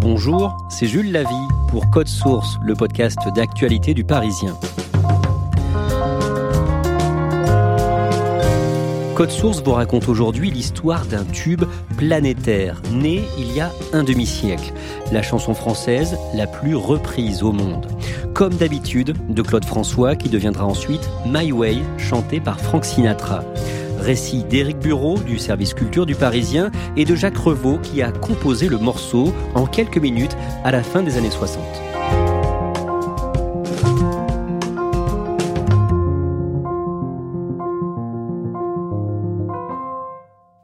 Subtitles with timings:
[0.00, 1.28] Bonjour, c'est Jules Lavie
[1.68, 4.56] pour Code Source, le podcast d'actualité du Parisien.
[9.14, 11.64] Code Source vous raconte aujourd'hui l'histoire d'un tube
[11.98, 14.72] planétaire, né il y a un demi-siècle.
[15.12, 17.86] La chanson française la plus reprise au monde.
[18.32, 23.44] Comme d'habitude, de Claude François qui deviendra ensuite My Way, chanté par Frank Sinatra.
[24.00, 28.68] Récit d'Éric Bureau du service culture du Parisien et de Jacques Revaux qui a composé
[28.68, 31.62] le morceau en quelques minutes à la fin des années 60.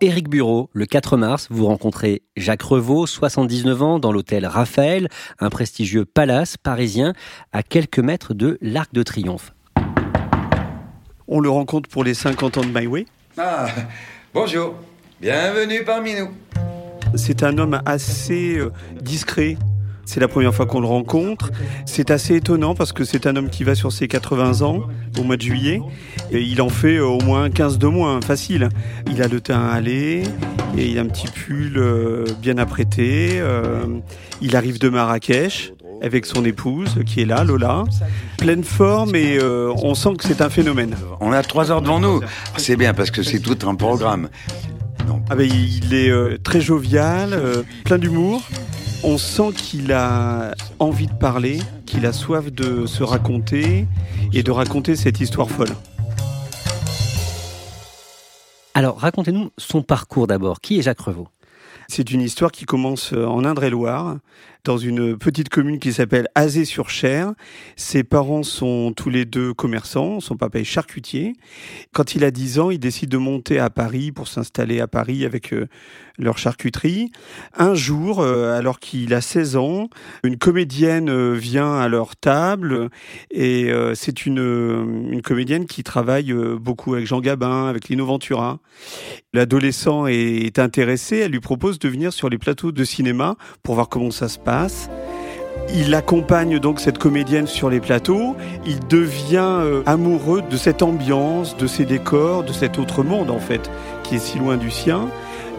[0.00, 5.08] Éric Bureau, le 4 mars, vous rencontrez Jacques Revaux, 79 ans, dans l'hôtel Raphaël,
[5.40, 7.12] un prestigieux palace parisien
[7.52, 9.52] à quelques mètres de l'Arc de Triomphe.
[11.28, 13.06] On le rencontre pour les 50 ans de My Way.
[13.38, 13.66] Ah,
[14.32, 14.76] bonjour.
[15.20, 16.30] Bienvenue parmi nous.
[17.16, 19.58] C'est un homme assez euh, discret.
[20.06, 21.50] C'est la première fois qu'on le rencontre.
[21.84, 24.84] C'est assez étonnant parce que c'est un homme qui va sur ses 80 ans
[25.18, 25.82] au mois de juillet.
[26.30, 28.70] Et il en fait euh, au moins 15 de moins, facile.
[29.10, 30.22] Il a le teint allé
[30.78, 33.42] et il a un petit pull euh, bien apprêté.
[34.40, 37.84] Il arrive de Marrakech avec son épouse qui est là, Lola,
[38.38, 40.96] pleine forme et on sent que c'est un phénomène.
[41.20, 42.20] On a trois heures devant nous.
[42.56, 44.28] C'est bien parce que c'est tout un programme.
[45.28, 48.42] Ah ben, il est euh, très jovial, euh, plein d'humour.
[49.02, 53.86] On sent qu'il a envie de parler, qu'il a soif de se raconter
[54.32, 55.74] et de raconter cette histoire folle.
[58.74, 60.60] Alors, racontez-nous son parcours d'abord.
[60.60, 61.28] Qui est Jacques Revaux?
[61.88, 64.16] C'est une histoire qui commence euh, en Indre-et-Loire,
[64.66, 67.32] dans une petite commune qui s'appelle Azé-sur-Cher.
[67.76, 71.34] Ses parents sont tous les deux commerçants, son papa est charcutier.
[71.92, 75.24] Quand il a 10 ans, il décide de monter à Paris pour s'installer à Paris
[75.24, 75.68] avec euh,
[76.18, 77.12] leur charcuterie.
[77.56, 79.88] Un jour, euh, alors qu'il a 16 ans,
[80.24, 82.90] une comédienne euh, vient à leur table
[83.30, 88.58] et c'est une, une comédienne qui travaille beaucoup avec Jean Gabin, avec Lino Ventura.
[89.32, 93.88] L'adolescent est intéressé, elle lui propose de venir sur les plateaux de cinéma pour voir
[93.88, 94.55] comment ça se passe
[95.74, 98.36] il accompagne donc cette comédienne sur les plateaux.
[98.66, 103.40] Il devient euh, amoureux de cette ambiance, de ces décors, de cet autre monde en
[103.40, 103.70] fait,
[104.02, 105.08] qui est si loin du sien.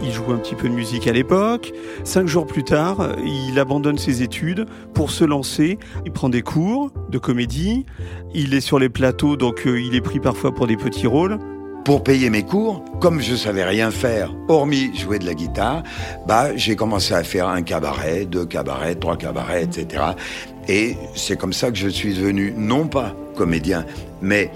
[0.03, 1.73] Il joue un petit peu de musique à l'époque.
[2.03, 5.79] Cinq jours plus tard, il abandonne ses études pour se lancer.
[6.05, 7.85] Il prend des cours de comédie.
[8.35, 11.39] Il est sur les plateaux, donc euh, il est pris parfois pour des petits rôles.
[11.87, 15.83] Pour payer mes cours, comme je savais rien faire, hormis jouer de la guitare,
[16.27, 20.03] bah, j'ai commencé à faire un cabaret, deux cabarets, trois cabarets, etc.
[20.67, 23.85] Et c'est comme ça que je suis devenu, non pas comédien,
[24.21, 24.51] mais,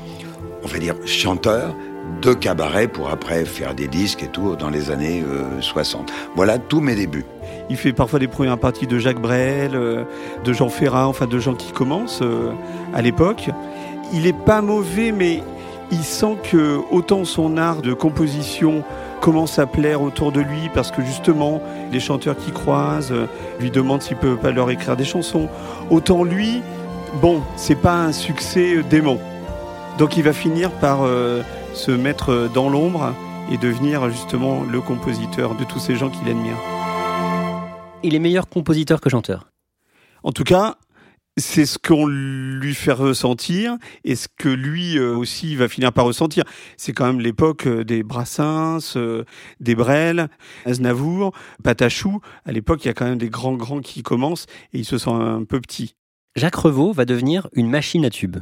[0.62, 1.74] on va dire, chanteur,
[2.22, 5.24] de cabaret pour après faire des disques et tout dans les années
[5.62, 6.10] 60.
[6.10, 7.24] Euh, voilà tous mes débuts.
[7.70, 10.04] Il fait parfois des premières parties de Jacques Brel, euh,
[10.44, 12.52] de Jean Ferrat, enfin de gens qui commencent euh,
[12.94, 13.50] à l'époque.
[14.12, 15.42] Il est pas mauvais, mais
[15.92, 18.84] il sent que autant son art de composition
[19.20, 23.28] commence à plaire autour de lui parce que justement les chanteurs qui croisent euh,
[23.60, 25.48] lui demandent s'il peut pas leur écrire des chansons.
[25.90, 26.62] Autant lui,
[27.22, 29.18] bon, c'est pas un succès euh, dément.
[29.98, 31.44] Donc il va finir par euh,
[31.74, 33.14] se mettre dans l'ombre
[33.52, 36.58] et devenir justement le compositeur de tous ces gens qu'il admire.
[38.04, 39.52] Il est meilleur compositeur que chanteur.
[40.24, 40.78] En tout cas,
[41.38, 46.06] c'est ce qu'on lui fait ressentir et ce que lui euh, aussi va finir par
[46.06, 46.44] ressentir.
[46.78, 49.24] C'est quand même l'époque euh, des Brassens, euh,
[49.60, 50.28] des Brel,
[50.66, 51.34] Aznavour,
[51.64, 52.20] Patachou.
[52.46, 54.98] À l'époque, il y a quand même des grands grands qui commencent et il se
[54.98, 55.96] sent un peu petit.
[56.36, 58.38] Jacques Revaux va devenir une machine à tubes.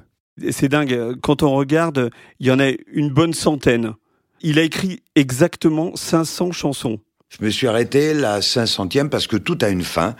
[0.52, 1.16] C'est dingue.
[1.22, 2.10] Quand on regarde,
[2.40, 3.94] il y en a une bonne centaine.
[4.42, 7.00] Il a écrit exactement 500 chansons.
[7.30, 10.16] Je me suis arrêté la 500e parce que tout a une fin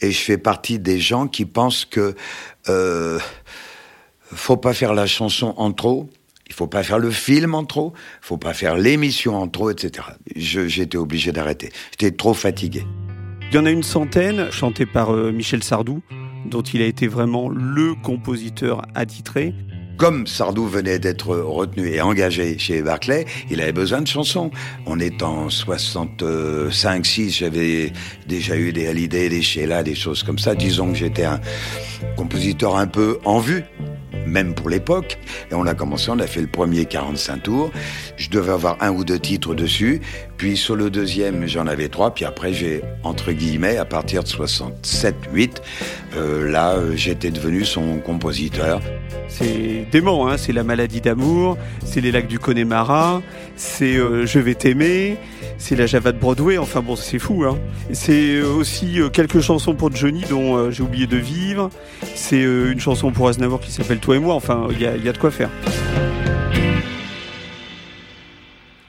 [0.00, 2.14] et je fais partie des gens qui pensent que
[2.68, 3.18] euh,
[4.22, 6.08] faut pas faire la chanson en trop,
[6.46, 10.06] il faut pas faire le film en trop, faut pas faire l'émission en trop, etc.
[10.36, 11.72] J'étais obligé d'arrêter.
[11.90, 12.84] J'étais trop fatigué.
[13.50, 16.00] Il y en a une centaine chantée par euh, Michel Sardou,
[16.46, 19.52] dont il a été vraiment le compositeur attitré.
[20.02, 24.50] Comme Sardou venait d'être retenu et engagé chez Barclay, il avait besoin de chansons.
[24.84, 27.92] On est en 65, 6, j'avais
[28.26, 30.56] déjà eu des Hallyday, des Sheila, des choses comme ça.
[30.56, 31.40] Disons que j'étais un
[32.16, 33.62] compositeur un peu en vue
[34.26, 35.18] même pour l'époque.
[35.50, 37.70] Et on a commencé, on a fait le premier 45 tours.
[38.16, 40.00] Je devais avoir un ou deux titres dessus.
[40.36, 42.14] Puis sur le deuxième, j'en avais trois.
[42.14, 45.62] Puis après, j'ai, entre guillemets, à partir de 67, 8,
[46.16, 48.80] euh, là, j'étais devenu son compositeur.
[49.28, 53.22] C'est dément, hein c'est La maladie d'amour, c'est Les lacs du Connemara,
[53.56, 55.16] c'est euh, Je vais t'aimer,
[55.62, 57.44] c'est La Java de Broadway, enfin bon, c'est fou.
[57.44, 57.56] Hein
[57.92, 61.70] c'est aussi euh, quelques chansons pour Johnny dont euh, j'ai oublié de vivre,
[62.16, 65.08] c'est une chanson pour Aznavour qui s'appelle Toi et moi, enfin, il y a, y
[65.08, 65.50] a de quoi faire.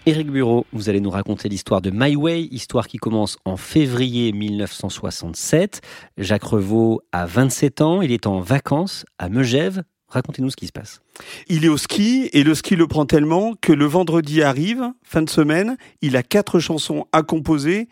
[0.07, 4.31] Éric Bureau, vous allez nous raconter l'histoire de My Way, histoire qui commence en février
[4.33, 5.81] 1967.
[6.17, 10.71] Jacques Revaux a 27 ans, il est en vacances à Megève, Racontez-nous ce qui se
[10.71, 11.01] passe.
[11.47, 15.23] Il est au ski et le ski le prend tellement que le vendredi arrive, fin
[15.23, 17.89] de semaine, il a quatre chansons à composer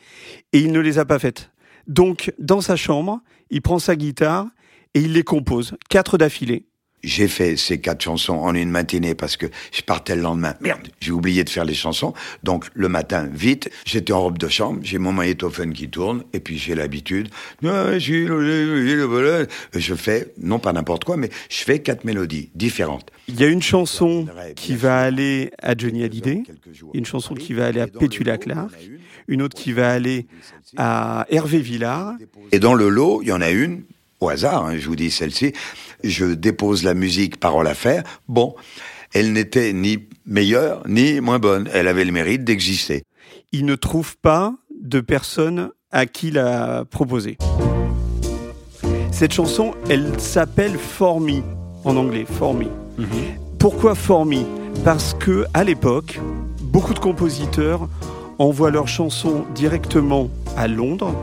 [0.54, 1.52] et il ne les a pas faites.
[1.88, 4.48] Donc, dans sa chambre, il prend sa guitare
[4.94, 6.66] et il les compose, quatre d'affilée.
[7.04, 10.54] J'ai fait ces quatre chansons en une matinée parce que je partais le lendemain.
[10.62, 12.14] Merde, j'ai oublié de faire les chansons.
[12.44, 16.40] Donc le matin, vite, j'étais en robe de chambre, j'ai mon magnétophone qui tourne, et
[16.40, 17.30] puis j'ai l'habitude.
[17.64, 18.68] Je
[19.96, 23.10] fais, non pas n'importe quoi, mais je fais quatre mélodies différentes.
[23.28, 26.44] Il y a une chanson qui va aller à Johnny Hallyday,
[26.94, 28.76] une chanson qui va aller à Petula Clark,
[29.28, 30.28] une autre qui va aller
[30.78, 32.14] à Hervé Villard.
[32.52, 33.82] Et dans le lot, il y en a une
[34.22, 35.52] au hasard, hein, je vous dis celle-ci,
[36.04, 38.04] je dépose la musique parole à faire.
[38.28, 38.56] Bon,
[39.14, 41.70] elle n'était ni meilleure ni moins bonne.
[41.74, 43.04] Elle avait le mérite d'exister.
[43.52, 47.38] Il ne trouve pas de personne à qui la proposer.
[49.12, 51.42] Cette chanson, elle s'appelle For Me
[51.84, 52.66] en anglais, For Me.
[52.98, 53.08] Mhm.
[53.60, 54.44] Pourquoi For Me
[54.84, 56.20] Parce que à l'époque,
[56.62, 57.88] beaucoup de compositeurs
[58.40, 61.14] envoient leurs chansons directement à Londres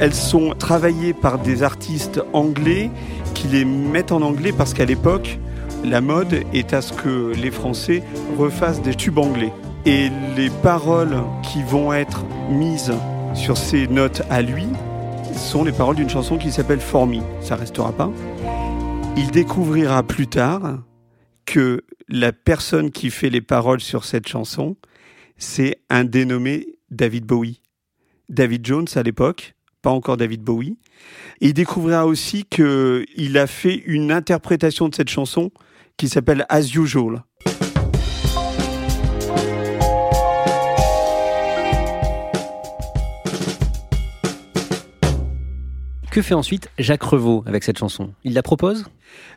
[0.00, 2.90] elles sont travaillées par des artistes anglais
[3.34, 5.38] qui les mettent en anglais parce qu'à l'époque,
[5.84, 8.02] la mode est à ce que les Français
[8.36, 9.52] refassent des tubes anglais.
[9.86, 12.92] Et les paroles qui vont être mises
[13.34, 14.66] sur ces notes à lui
[15.34, 17.20] sont les paroles d'une chanson qui s'appelle For Me.
[17.40, 18.10] Ça restera pas.
[19.16, 20.78] Il découvrira plus tard
[21.44, 24.76] que la personne qui fait les paroles sur cette chanson,
[25.36, 27.60] c'est un dénommé David Bowie.
[28.28, 30.76] David Jones à l'époque, pas encore David Bowie.
[31.40, 35.50] Et il découvrira aussi qu'il a fait une interprétation de cette chanson
[35.96, 37.22] qui s'appelle As Usual.
[46.10, 48.12] Que fait ensuite Jacques Revaux avec cette chanson?
[48.24, 48.86] Il la propose?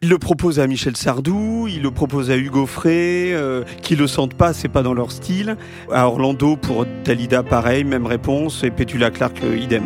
[0.01, 4.07] Il le propose à Michel Sardou, il le propose à Hugo Frey, euh, qui le
[4.07, 5.57] sentent pas, c'est pas dans leur style.
[5.91, 9.83] À Orlando pour Dalida, pareil, même réponse, et Petula Clark, euh, idem.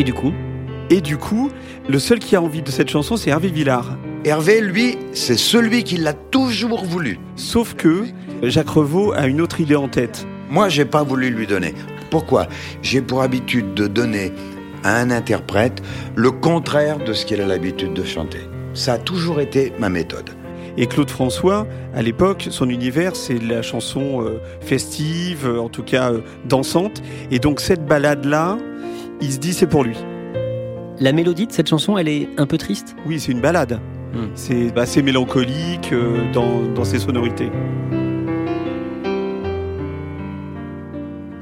[0.00, 0.32] Et du coup
[0.88, 1.50] Et du coup,
[1.86, 3.98] le seul qui a envie de cette chanson, c'est Hervé Villard.
[4.24, 7.18] Hervé, lui, c'est celui qui l'a toujours voulu.
[7.36, 8.04] Sauf que
[8.42, 10.26] Jacques Revaux a une autre idée en tête.
[10.48, 11.74] Moi, j'ai pas voulu lui donner.
[12.08, 12.46] Pourquoi?
[12.80, 14.32] J'ai pour habitude de donner
[14.84, 15.82] à un interprète
[16.16, 18.40] le contraire de ce qu'il a l'habitude de chanter.
[18.72, 20.30] Ça a toujours été ma méthode.
[20.78, 26.10] Et Claude François, à l'époque, son univers, c'est la chanson euh, festive, en tout cas
[26.10, 27.02] euh, dansante.
[27.30, 28.56] Et donc cette balade-là,
[29.20, 29.96] il se dit c'est pour lui.
[30.98, 32.96] La mélodie de cette chanson, elle est un peu triste?
[33.06, 33.80] Oui, c'est une balade.
[34.12, 34.28] Hmm.
[34.34, 37.50] C'est assez mélancolique euh, dans, dans ses sonorités.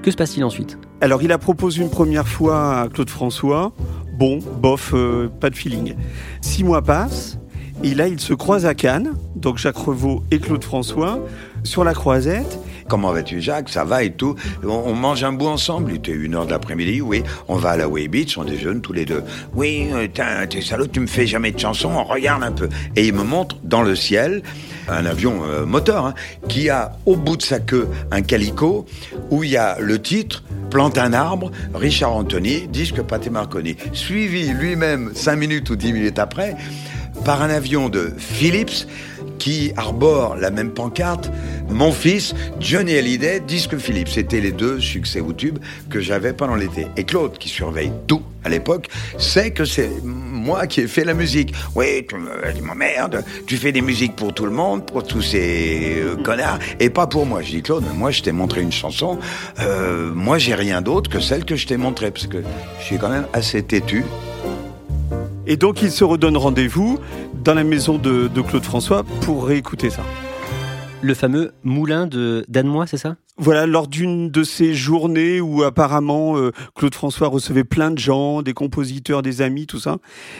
[0.03, 0.79] Que se passe-t-il ensuite?
[1.01, 3.73] Alors, il a proposé une première fois à Claude François.
[4.13, 5.95] Bon, bof, euh, pas de feeling.
[6.41, 7.39] Six mois passent.
[7.85, 11.21] Et là, ils se croisent à Cannes, donc Jacques Revaux et Claude François,
[11.63, 12.59] sur la croisette.
[12.89, 13.69] Comment vas-tu, Jacques?
[13.69, 15.93] Ça va et tout on, mange un bout ensemble.
[15.93, 17.23] Il était une heure de l'après-midi, oui.
[17.49, 19.23] On va à la Way Beach, on déjeune tous les deux.
[19.55, 20.09] Oui, euh,
[20.49, 22.69] t'es salaud, tu me fais jamais de chansons, on regarde un peu.
[22.97, 24.43] Et il me montre dans le ciel
[24.89, 26.15] un avion euh, moteur hein,
[26.49, 28.87] qui a au bout de sa queue un calico
[29.31, 33.77] où il y a le titre Plante un arbre, Richard Anthony, disque Paté Marconi.
[33.93, 36.57] Suivi lui-même cinq minutes ou dix minutes après
[37.25, 38.87] par un avion de Philips
[39.39, 41.31] qui arbore la même pancarte.
[41.69, 44.09] Mon fils, Johnny Hallyday, disque Philips.
[44.09, 45.59] C'était les deux succès ou tubes
[45.91, 46.87] que j'avais pendant l'été.
[46.97, 51.15] Et Claude, qui surveille tout à l'époque, sait que c'est moi qui ai fait la
[51.15, 51.55] musique.
[51.75, 55.23] Oui, tu me dis, merde, tu fais des musiques pour tout le monde, pour tous
[55.23, 57.43] ces euh, connards, et pas pour moi.
[57.43, 59.19] Je dis, Claude, moi je t'ai montré une chanson,
[59.61, 62.39] euh, moi j'ai rien d'autre que celle que je t'ai montrée, parce que
[62.79, 64.05] je suis quand même assez têtu
[65.51, 66.99] Et donc il se redonne rendez-vous
[67.43, 70.03] dans la maison de, de Claude François pour réécouter ça.
[71.01, 73.17] Le fameux moulin de Danemois, c'est ça?
[73.39, 78.43] Voilà, lors d'une de ces journées où apparemment euh, Claude François recevait plein de gens,
[78.43, 79.97] des compositeurs, des amis, tout ça,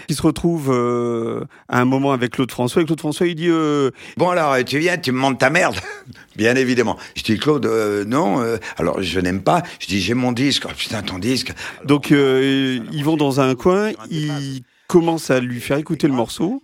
[0.09, 2.83] qui se retrouvent euh, à un moment avec Claude François.
[2.83, 5.77] Et Claude François, il dit euh, Bon alors, tu viens, tu me montes ta merde
[6.37, 6.99] Bien évidemment.
[7.17, 8.43] Je dis Claude, euh, non.
[8.43, 9.63] euh, alors je n'aime pas.
[9.79, 10.65] Je dis j'ai mon disque.
[10.69, 11.55] Oh, putain ton disque.
[11.87, 16.63] Donc euh, ils vont dans un coin, ils commencent à lui faire écouter le morceau.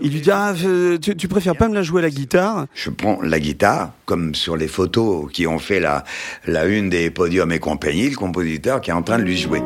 [0.00, 2.66] Il lui dit ah, euh, tu, tu préfères pas me la jouer à la guitare?
[2.74, 6.04] Je prends la guitare, comme sur les photos qui ont fait la,
[6.46, 9.62] la une des podiums et compagnie, le compositeur qui est en train de lui jouer.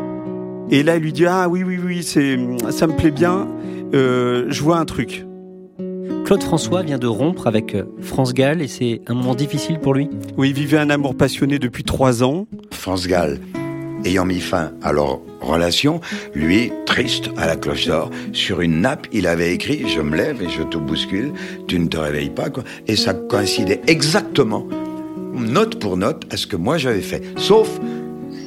[0.71, 2.39] Et là il lui dit ah oui oui oui c'est
[2.71, 3.49] ça me plaît bien.
[3.93, 5.27] Euh, je vois un truc.
[6.25, 9.95] Claude François vient de rompre avec euh, France Gall et c'est un moment difficile pour
[9.95, 10.09] lui?
[10.37, 12.47] Oui, il vivait un amour passionné depuis trois ans.
[12.71, 13.41] France Gall,
[14.05, 16.01] ayant mis fin à leur relation,
[16.35, 20.43] lui, triste à la cloche d'or, sur une nappe, il avait écrit Je me lève
[20.43, 21.33] et je te bouscule,
[21.67, 22.49] tu ne te réveilles pas.
[22.87, 24.67] Et ça coïncidait exactement,
[25.35, 27.23] note pour note, à ce que moi j'avais fait.
[27.37, 27.69] Sauf,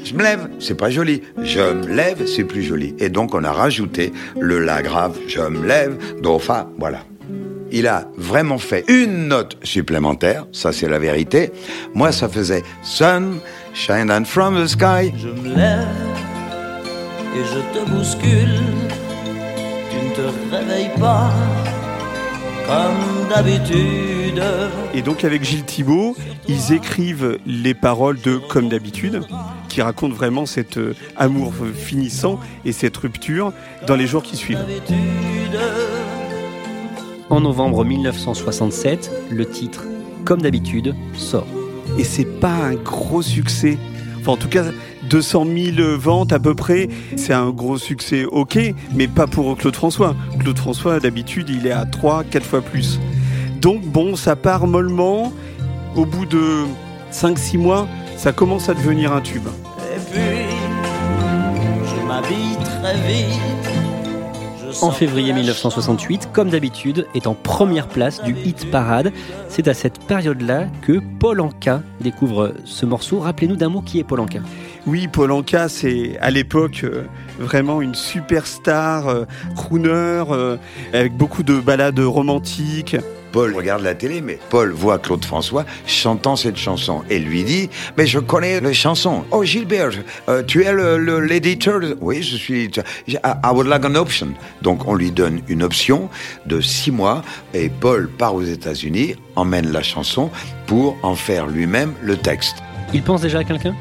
[0.04, 1.22] je me lève, c'est pas joli.
[1.42, 2.94] Je me lève, c'est plus joli.
[3.00, 6.40] Et donc on a rajouté le La grave, je me lève, do,
[6.78, 7.00] voilà.
[7.76, 11.52] Il a vraiment fait une note supplémentaire, ça c'est la vérité.
[11.96, 13.40] Moi ça faisait Sun,
[13.74, 15.12] shine down from the sky.
[15.18, 15.88] Je me lève
[17.36, 18.60] et je te bouscule.
[19.90, 21.32] Tu ne te réveilles pas
[22.68, 24.44] comme d'habitude.
[24.94, 26.16] Et donc avec Gilles Thibault,
[26.48, 29.22] ils écrivent les paroles de Comme d'habitude,
[29.68, 33.52] qui racontent vraiment cet euh, amour finissant et cette rupture
[33.88, 34.64] dans les jours qui suivent.
[37.30, 39.86] En novembre 1967, le titre
[40.26, 41.48] Comme d'habitude sort.
[41.98, 43.78] Et c'est pas un gros succès.
[44.20, 44.66] Enfin, en tout cas,
[45.10, 48.58] 200 000 ventes à peu près, c'est un gros succès, ok,
[48.96, 50.16] mais pas pour Claude François.
[50.40, 53.00] Claude François, d'habitude, il est à 3, 4 fois plus.
[53.62, 55.34] Donc, bon, ça part mollement.
[55.96, 56.64] Au bout de
[57.12, 57.88] 5-6 mois,
[58.18, 59.48] ça commence à devenir un tube.
[59.80, 60.22] Et puis,
[61.86, 63.73] je m'habille très vite.
[64.82, 69.12] En février que la 1968, comme d'habitude, est en première place du hit parade.
[69.48, 73.20] C'est à cette période-là que Paul Anka découvre ce morceau.
[73.20, 74.40] Rappelez-nous d'un mot qui est Paul Anka.
[74.86, 77.04] Oui, Paul Anka, c'est à l'époque euh,
[77.40, 79.26] vraiment une superstar, euh,
[79.56, 80.58] crooner, euh,
[80.92, 82.98] avec beaucoup de ballades romantiques.
[83.34, 87.70] Paul regarde la télé, mais Paul voit Claude François chantant cette chanson et lui dit
[87.98, 89.26] Mais je connais les chansons.
[89.32, 89.90] Oh Gilbert,
[90.30, 91.82] euh, tu es le- le- l'éditeur.
[92.00, 92.66] Oui, je suis.
[93.08, 94.30] I I would like an option.
[94.62, 96.10] Donc on lui donne une option
[96.46, 97.24] de six mois
[97.56, 100.30] et Paul part aux États-Unis, emmène la chanson
[100.68, 102.58] pour en faire lui-même le texte.
[102.94, 103.74] Il pense déjà à quelqu'un?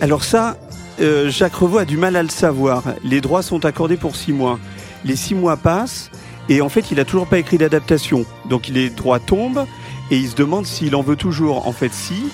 [0.00, 0.56] Alors ça,
[1.00, 2.84] euh, Jacques Revaux a du mal à le savoir.
[3.02, 4.58] Les droits sont accordés pour six mois.
[5.04, 6.10] Les six mois passent
[6.50, 8.26] et en fait, il a toujours pas écrit d'adaptation.
[8.44, 9.66] Donc les droits tombent
[10.10, 11.68] et il se demande s'il en veut toujours.
[11.68, 12.24] En fait, si.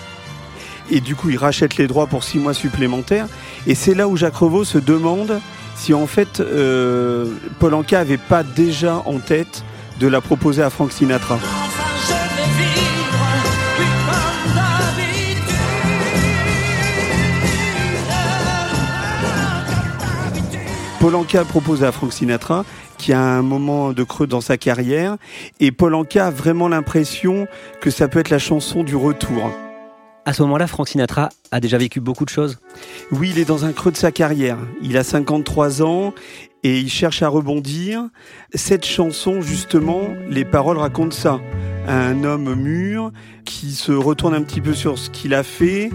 [0.91, 3.29] Et du coup, il rachète les droits pour six mois supplémentaires.
[3.67, 5.39] Et c'est là où Jacques Revaux se demande
[5.77, 9.63] si en fait euh, Paul Anka avait pas déjà en tête
[10.01, 11.39] de la proposer à Frank Sinatra.
[21.07, 21.07] D'habitude.
[21.07, 22.65] Paul Anka propose à Frank Sinatra
[22.99, 25.19] qui a un moment de creux dans sa carrière
[25.61, 27.47] et Paul Anka a vraiment l'impression
[27.81, 29.53] que ça peut être la chanson du retour.
[30.25, 32.59] À ce moment-là, Frank Sinatra a déjà vécu beaucoup de choses.
[33.13, 34.59] Oui, il est dans un creux de sa carrière.
[34.83, 36.13] Il a 53 ans
[36.65, 38.03] et il cherche à rebondir.
[38.53, 41.39] Cette chanson, justement, les paroles racontent ça.
[41.87, 43.13] Un homme mûr
[43.45, 45.91] qui se retourne un petit peu sur ce qu'il a fait,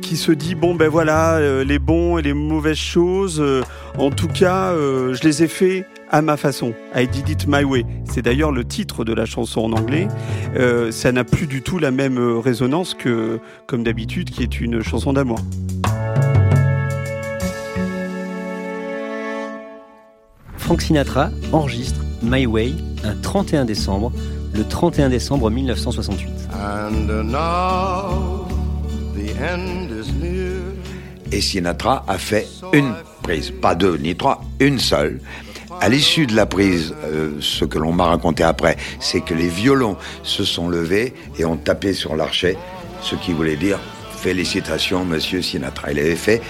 [0.00, 3.62] qui se dit bon ben voilà, euh, les bons et les mauvaises choses, euh,
[3.98, 6.72] en tout cas, euh, je les ai fait à ma façon.
[6.96, 7.84] I did it my way.
[8.04, 10.08] C'est d'ailleurs le titre de la chanson en anglais.
[10.90, 15.12] Ça n'a plus du tout la même résonance que, comme d'habitude, qui est une chanson
[15.12, 15.38] d'amour.
[20.56, 24.12] Frank Sinatra enregistre My Way un 31 décembre,
[24.58, 26.28] le 31 décembre 1968.
[26.52, 28.48] And now
[29.14, 30.58] the end is near.
[31.30, 35.20] Et Sinatra a fait une prise, pas deux ni trois, une seule.
[35.80, 39.48] À l'issue de la prise, euh, ce que l'on m'a raconté après, c'est que les
[39.48, 42.56] violons se sont levés et ont tapé sur l'archet,
[43.00, 43.78] ce qui voulait dire
[44.16, 45.92] félicitations, monsieur Sinatra.
[45.92, 46.42] Il avait fait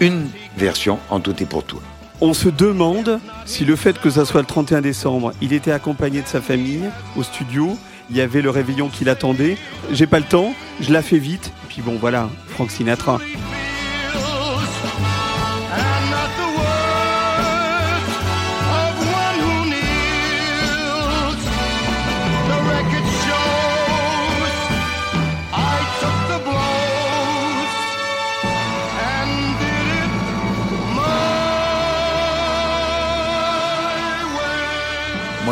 [0.00, 1.80] une version en tout et pour tout.
[2.26, 6.22] On se demande si le fait que ça soit le 31 décembre, il était accompagné
[6.22, 6.84] de sa famille
[7.18, 7.76] au studio,
[8.08, 9.58] il y avait le réveillon qui l'attendait.
[9.92, 11.52] J'ai pas le temps, je la fais vite.
[11.64, 13.20] Et puis bon, voilà, Frank Sinatra.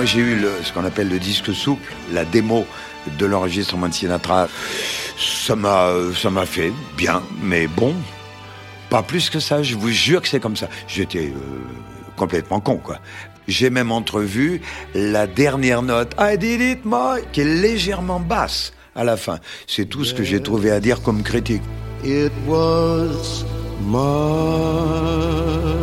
[0.04, 2.66] J'ai eu le, ce qu'on appelle le disque souple, la démo
[3.18, 4.48] de l'enregistrement de Sinatra.
[5.18, 5.90] Ça m'a,
[6.20, 7.94] ça m'a fait bien, mais bon,
[8.90, 9.62] pas plus que ça.
[9.62, 10.68] Je vous jure que c'est comme ça.
[10.88, 11.58] J'étais euh,
[12.16, 12.98] complètement con, quoi.
[13.48, 14.60] J'ai même entrevu
[14.94, 19.38] la dernière note, I did it, moi, qui est légèrement basse à la fin.
[19.66, 21.62] C'est tout ce que j'ai trouvé à dire comme critique.
[22.04, 23.44] It was
[23.80, 25.81] my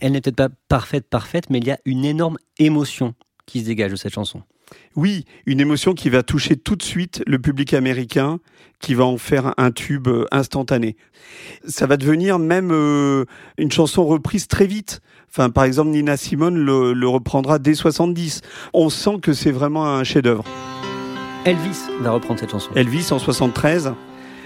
[0.00, 3.14] Elle n'est peut-être pas parfaite, parfaite, mais il y a une énorme émotion
[3.46, 4.42] qui se dégage de cette chanson.
[4.96, 8.38] Oui, une émotion qui va toucher tout de suite le public américain,
[8.80, 10.96] qui va en faire un tube euh, instantané.
[11.66, 13.24] Ça va devenir même euh,
[13.58, 15.00] une chanson reprise très vite.
[15.28, 18.42] Enfin, par exemple, Nina Simone le, le reprendra dès 70.
[18.72, 20.44] On sent que c'est vraiment un chef-d'œuvre.
[21.44, 22.70] Elvis va reprendre cette chanson.
[22.74, 23.94] Elvis en 73,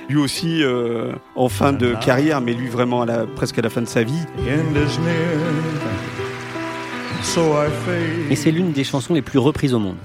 [0.08, 3.70] lui aussi euh, en fin de carrière, mais lui vraiment à la, presque à la
[3.70, 4.12] fin de sa vie.
[8.30, 9.96] Et c'est l'une des chansons les plus reprises au monde.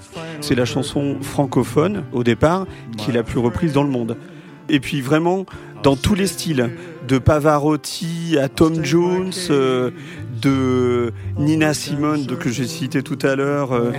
[0.41, 2.65] C'est la chanson francophone au départ
[2.97, 4.15] qui est la plus reprise dans le monde.
[4.69, 5.45] Et puis vraiment
[5.83, 6.69] dans tous les styles,
[7.07, 9.91] de Pavarotti à Tom Jones, euh,
[10.41, 13.91] de Nina Simone de- que j'ai cité tout à l'heure, euh,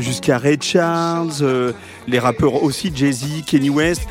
[0.00, 1.72] jusqu'à Ray Charles, euh,
[2.06, 4.02] les rappeurs aussi Jay-Z, Kenny West.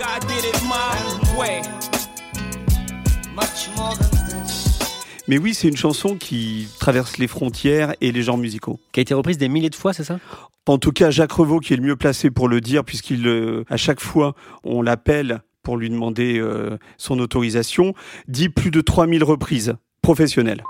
[5.27, 8.79] Mais oui, c'est une chanson qui traverse les frontières et les genres musicaux.
[8.93, 10.19] Qui a été reprise des milliers de fois, c'est ça?
[10.67, 13.63] En tout cas, Jacques Revaux, qui est le mieux placé pour le dire, puisqu'il, euh,
[13.69, 17.93] à chaque fois, on l'appelle pour lui demander euh, son autorisation,
[18.29, 20.63] dit plus de 3000 reprises professionnelles.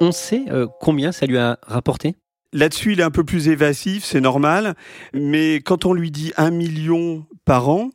[0.00, 2.14] On sait euh, combien ça lui a rapporté?
[2.52, 4.74] Là-dessus, il est un peu plus évasif, c'est normal,
[5.12, 7.90] mais quand on lui dit un million par an,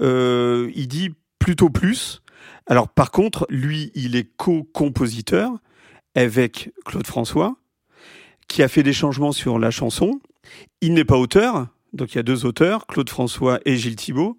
[0.00, 2.22] euh, il dit plutôt plus.
[2.66, 5.50] Alors par contre, lui, il est co-compositeur
[6.14, 7.56] avec Claude François,
[8.48, 10.20] qui a fait des changements sur la chanson.
[10.80, 14.38] Il n'est pas auteur, donc il y a deux auteurs, Claude François et Gilles Thibault.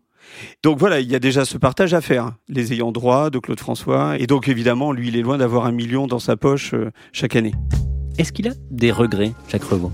[0.64, 3.60] Donc voilà, il y a déjà ce partage à faire, les ayants droit de Claude
[3.60, 6.92] François, et donc évidemment, lui, il est loin d'avoir un million dans sa poche euh,
[7.14, 7.54] chaque année.
[8.20, 9.94] Est-ce qu'il a des regrets, Jacques Revaux?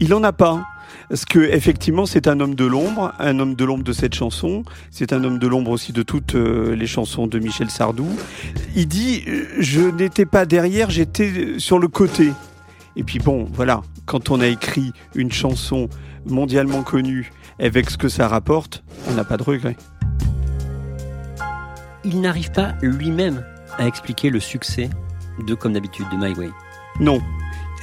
[0.00, 0.66] Il en a pas.
[1.08, 4.64] Parce que effectivement, c'est un homme de l'ombre, un homme de l'ombre de cette chanson.
[4.90, 8.08] C'est un homme de l'ombre aussi de toutes euh, les chansons de Michel Sardou.
[8.74, 12.32] Il dit euh, je n'étais pas derrière, j'étais euh, sur le côté.
[12.96, 15.88] Et puis bon, voilà, quand on a écrit une chanson
[16.26, 19.76] mondialement connue avec ce que ça rapporte, on n'a pas de regret.
[22.04, 23.44] Il n'arrive pas lui-même
[23.78, 24.90] à expliquer le succès
[25.46, 26.50] de Comme d'habitude, de My Way?
[27.00, 27.20] Non,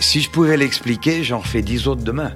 [0.02, 2.34] Si je pouvais l'expliquer, j'en refais dix autres demain.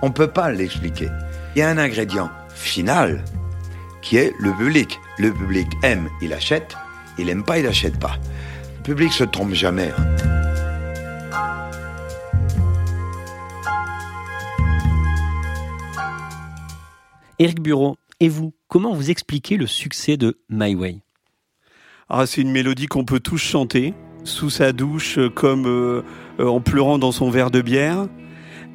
[0.00, 1.08] On peut pas l'expliquer.
[1.54, 3.24] Il y a un ingrédient final
[4.00, 4.98] qui est le public.
[5.18, 6.76] Le public aime, il achète.
[7.18, 8.16] Il aime pas, il achète pas.
[8.78, 9.90] Le public se trompe jamais.
[9.90, 10.16] hein.
[17.38, 21.02] Éric Bureau, et vous, comment vous expliquez le succès de My Way?
[22.08, 23.92] Ah, c'est une mélodie qu'on peut tous chanter,
[24.24, 26.02] sous sa douche, comme euh,
[26.48, 28.06] en pleurant dans son verre de bière.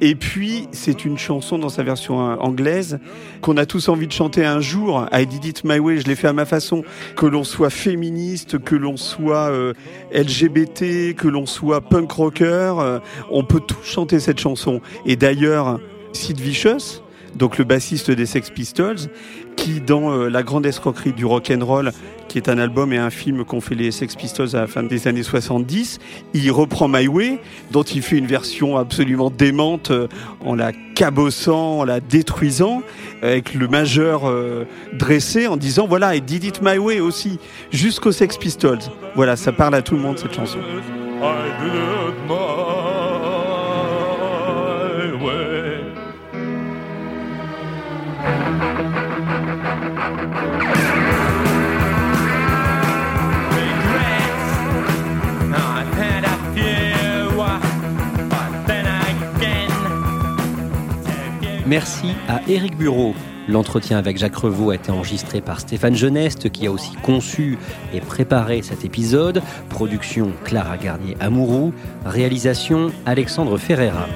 [0.00, 3.00] Et puis, c'est une chanson dans sa version euh, anglaise
[3.40, 5.06] qu'on a tous envie de chanter un jour.
[5.12, 6.84] I did it my way, je l'ai fait à ma façon.
[7.16, 9.72] Que l'on soit féministe, que l'on soit euh,
[10.12, 13.00] LGBT, que l'on soit punk rocker, euh,
[13.30, 14.80] on peut tous chanter cette chanson.
[15.04, 15.80] Et d'ailleurs,
[16.12, 17.02] Sid Vicious,
[17.36, 18.98] donc le bassiste des Sex Pistols,
[19.56, 21.92] qui dans euh, La Grande Escroquerie du Rock Roll,
[22.28, 24.82] qui est un album et un film qu'ont fait les Sex Pistols à la fin
[24.82, 25.98] des années 70,
[26.34, 30.08] il reprend My Way, dont il fait une version absolument démente euh,
[30.44, 32.82] en la cabossant, en la détruisant,
[33.22, 37.38] avec le majeur euh, dressé en disant voilà, I did it my way aussi,
[37.72, 38.78] jusqu'aux Sex Pistols.
[39.14, 40.58] Voilà, ça parle à tout le monde cette chanson.
[61.68, 63.14] Merci à Éric Bureau.
[63.46, 67.58] L'entretien avec Jacques Revaux a été enregistré par Stéphane Geneste, qui a aussi conçu
[67.92, 69.42] et préparé cet épisode.
[69.68, 71.74] Production Clara Garnier-Amouroux.
[72.06, 74.06] Réalisation Alexandre Ferreira.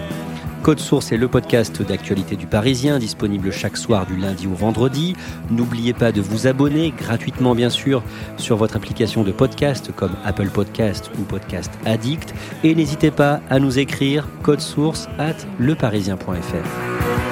[0.62, 5.14] Code Source est le podcast d'actualité du Parisien, disponible chaque soir du lundi au vendredi.
[5.50, 8.02] N'oubliez pas de vous abonner gratuitement, bien sûr,
[8.38, 12.32] sur votre application de podcast comme Apple Podcast ou Podcast Addict.
[12.64, 17.31] Et n'hésitez pas à nous écrire code source at leparisien.fr.